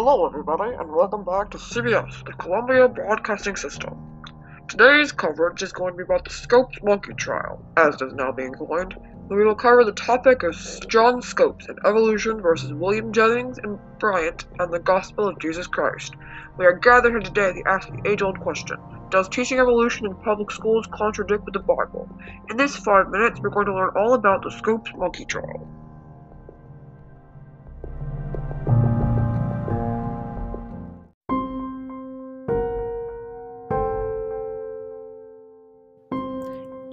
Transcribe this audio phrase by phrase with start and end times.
[0.00, 4.22] Hello, everybody, and welcome back to CBS, the Columbia Broadcasting System.
[4.68, 8.30] Today's coverage is going to be about the Scopes monkey trial, as it is now
[8.30, 8.94] being coined.
[9.28, 10.54] We will cover the topic of
[10.86, 16.14] John Scopes and evolution versus William Jennings and Bryant and the Gospel of Jesus Christ.
[16.58, 18.76] We are gathered here today to ask the age-old question:
[19.10, 22.08] Does teaching evolution in public schools contradict with the Bible?
[22.50, 25.67] In this five minutes, we're going to learn all about the Scopes monkey trial.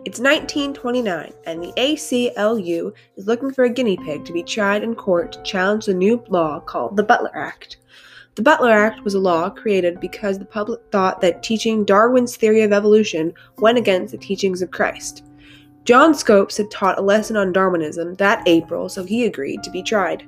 [0.05, 4.94] It's 1929, and the ACLU is looking for a guinea pig to be tried in
[4.94, 7.77] court to challenge the new law called the Butler Act.
[8.36, 12.62] The Butler Act was a law created because the public thought that teaching Darwin's theory
[12.62, 15.26] of evolution went against the teachings of Christ.
[15.86, 19.82] John Scopes had taught a lesson on Darwinism that April, so he agreed to be
[19.82, 20.27] tried.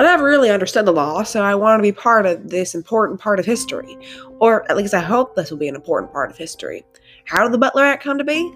[0.00, 3.20] I never really understood the law, so I wanted to be part of this important
[3.20, 3.98] part of history.
[4.38, 6.86] Or at least I hope this will be an important part of history.
[7.26, 8.50] How did the Butler Act come to be?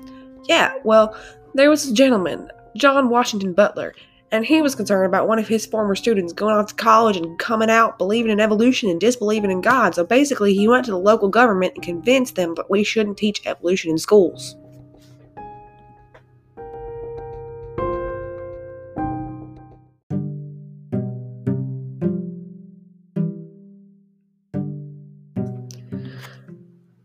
[0.48, 1.14] Yeah, well,
[1.53, 3.95] there was a gentleman, John Washington Butler,
[4.31, 7.39] and he was concerned about one of his former students going off to college and
[7.39, 9.95] coming out believing in evolution and disbelieving in God.
[9.95, 13.47] So basically, he went to the local government and convinced them that we shouldn't teach
[13.47, 14.56] evolution in schools.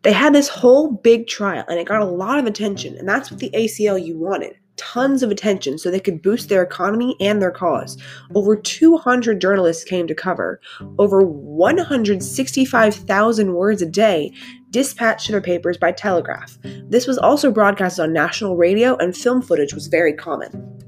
[0.02, 2.18] They had this whole big trial and it got a mm.
[2.18, 6.22] lot of attention, and that's what the ACLU wanted tons of attention so they could
[6.22, 7.98] boost their economy and their cause.
[8.34, 10.62] Over 200 journalists came to cover,
[10.98, 14.32] over 165,000 words a day
[14.70, 16.58] dispatched to their papers by telegraph.
[16.88, 20.80] This was also broadcast on national radio, and film footage was very common.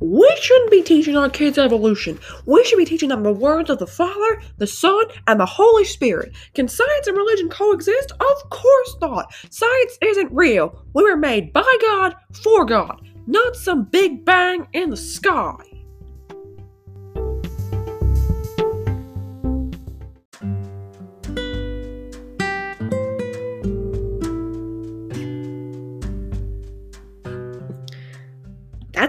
[0.00, 2.18] We shouldn't be teaching our kids evolution.
[2.46, 5.84] We should be teaching them the words of the Father, the Son, and the Holy
[5.84, 6.32] Spirit.
[6.54, 8.12] Can science and religion coexist?
[8.12, 9.32] Of course not.
[9.50, 10.84] Science isn't real.
[10.94, 15.56] We were made by God for God, not some big bang in the sky.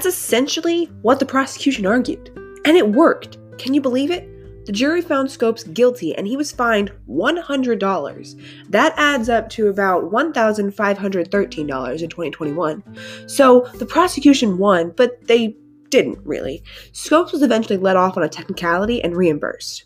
[0.01, 2.31] That's essentially what the prosecution argued.
[2.65, 3.37] And it worked.
[3.59, 4.27] Can you believe it?
[4.65, 8.41] The jury found Scopes guilty and he was fined $100.
[8.67, 12.83] That adds up to about $1,513 in 2021.
[13.27, 15.55] So the prosecution won, but they
[15.89, 16.63] didn't really.
[16.93, 19.83] Scopes was eventually let off on a technicality and reimbursed.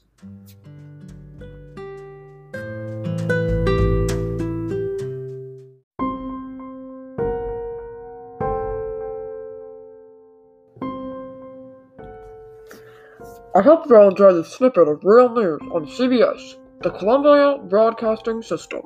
[13.56, 18.42] I hope you all enjoyed this snippet of real news on CBS, the Columbia Broadcasting
[18.42, 18.82] System.